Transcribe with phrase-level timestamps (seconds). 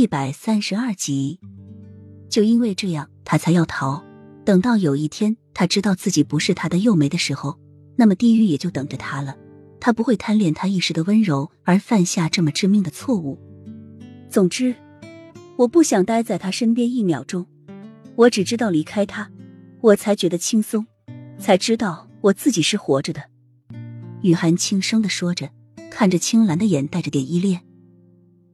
[0.00, 1.38] 一百三十二集，
[2.30, 4.02] 就因为这样，他才要逃。
[4.46, 7.60] 等到有一天他知道自己不是他的幼梅的时候，
[7.96, 9.36] 那么地狱也就等着他了。
[9.78, 13.38] 他不会贪恋他一时的温柔而犯下这么致命的错误。
[14.30, 14.74] 总之，
[15.56, 17.46] 我不想待在他身边一秒钟，
[18.16, 19.30] 我只知道离开他，
[19.82, 20.86] 我才觉得轻松，
[21.38, 23.24] 才知道我自己是活着的。
[24.22, 25.50] 雨涵轻声的说着，
[25.90, 27.60] 看着青兰的眼带着点依恋。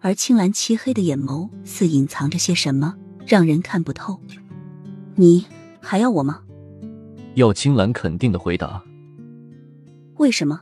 [0.06, 2.94] 而青兰漆黑的眼眸似隐藏着些什么，
[3.26, 4.20] 让人看不透。
[5.16, 5.44] 你
[5.80, 6.42] 还要我吗？
[7.34, 8.80] 要青兰肯定的回答。
[10.18, 10.60] 为什么？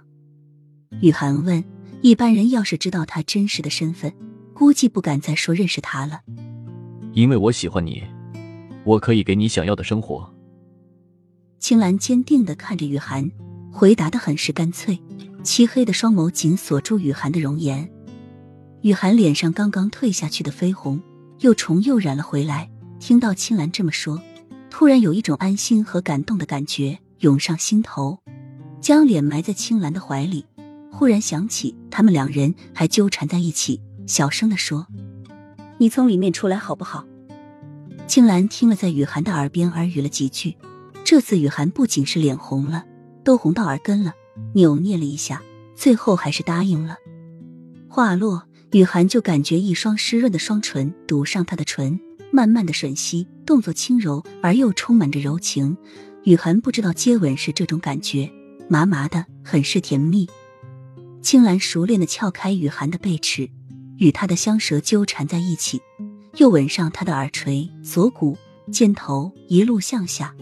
[1.03, 1.63] 雨涵问。
[2.01, 4.15] 一般人要是知道他真实的身份，
[4.55, 6.23] 估计不敢再说认识他了。
[7.13, 8.03] 因为我喜欢你，
[8.83, 10.33] 我可以给你想要的生活。
[11.59, 13.31] 青兰坚定的看着雨涵，
[13.71, 14.99] 回答的很是干脆，
[15.43, 17.91] 漆黑的双眸紧锁住雨涵的容颜。
[18.85, 21.01] 雨涵脸上刚刚褪下去的绯红，
[21.41, 22.71] 又重又染了回来。
[23.01, 24.21] 听到青兰这么说，
[24.69, 28.19] 突然有一种安心和感动的感觉涌上心头，
[28.83, 30.45] 将脸埋在青兰的怀里。
[30.93, 34.87] 忽然想起他们两人还纠缠在一起，小声的说
[35.81, 37.07] ：“你从里面出来好不好？”
[38.07, 40.59] 青兰听了，在雨涵的耳边耳语了几句。
[41.07, 42.85] 这次雨涵不仅是脸红了，
[43.25, 44.13] 都红到耳根了，
[44.53, 45.41] 扭捏了一下，
[45.75, 46.99] 最后还是答应了。
[47.89, 48.43] 话落。
[48.75, 52.01] 雨涵就感觉一双湿润的双唇堵上他的唇，
[52.33, 55.77] 慢慢的吮吸，动作轻柔而又充满着柔情。
[56.25, 58.29] 雨涵不知道接吻是这种感觉，
[58.69, 60.29] 麻麻的，很是甜蜜。
[61.23, 63.49] 青兰熟练的撬开雨涵的背齿，
[63.99, 65.81] 与他的香舌纠缠在一起，
[66.39, 68.37] 又吻上他的耳垂、锁骨、
[68.73, 70.35] 肩头，一路向下，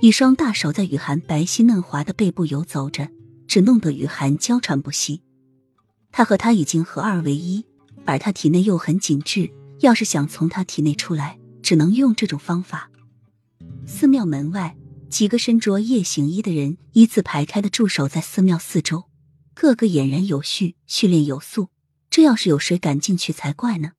[0.00, 3.08] 一双大手在雨涵白皙嫩滑的背部游走着，
[3.48, 5.22] 只弄得雨涵娇喘不息。
[6.12, 7.64] 他和他已经合二为一。
[8.04, 12.90] 而他体内又很紧致，要是想从他体内出来，只能用这种方法。
[13.86, 14.76] 寺庙门外，
[15.08, 19.04] 几个身着夜行衣的人一字排开的驻守在寺庙四周，
[19.54, 21.68] 个个俨然有序，训练有素。
[22.08, 23.92] 这要是有谁敢进去才怪呢！